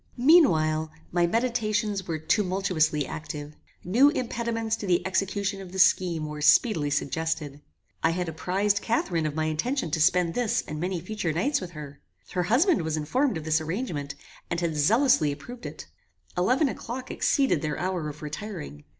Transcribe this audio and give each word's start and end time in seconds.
Meanwhile, 0.17 0.91
my 1.11 1.27
meditations 1.27 2.07
were 2.07 2.17
tumultuously 2.17 3.05
active. 3.05 3.55
New 3.83 4.09
impediments 4.09 4.75
to 4.77 4.87
the 4.87 5.05
execution 5.05 5.61
of 5.61 5.71
the 5.71 5.77
scheme 5.77 6.25
were 6.25 6.41
speedily 6.41 6.89
suggested. 6.89 7.61
I 8.01 8.09
had 8.09 8.27
apprized 8.27 8.81
Catharine 8.81 9.27
of 9.27 9.35
my 9.35 9.45
intention 9.45 9.91
to 9.91 10.01
spend 10.01 10.33
this 10.33 10.63
and 10.67 10.79
many 10.79 10.99
future 11.01 11.31
nights 11.31 11.61
with 11.61 11.73
her. 11.73 12.01
Her 12.31 12.41
husband 12.49 12.81
was 12.81 12.97
informed 12.97 13.37
of 13.37 13.43
this 13.43 13.61
arrangement, 13.61 14.15
and 14.49 14.59
had 14.59 14.75
zealously 14.75 15.31
approved 15.31 15.67
it. 15.67 15.85
Eleven 16.35 16.67
o'clock 16.67 17.11
exceeded 17.11 17.61
their 17.61 17.77
hour 17.77 18.09
of 18.09 18.23
retiring. 18.23 18.85